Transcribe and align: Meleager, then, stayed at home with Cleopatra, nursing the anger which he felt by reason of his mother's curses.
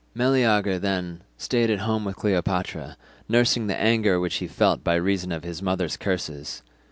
Meleager, 0.15 0.79
then, 0.79 1.21
stayed 1.37 1.69
at 1.69 1.77
home 1.81 2.05
with 2.05 2.15
Cleopatra, 2.15 2.97
nursing 3.29 3.67
the 3.67 3.77
anger 3.79 4.19
which 4.19 4.37
he 4.37 4.47
felt 4.47 4.83
by 4.83 4.95
reason 4.95 5.31
of 5.31 5.43
his 5.43 5.61
mother's 5.61 5.95
curses. 5.95 6.63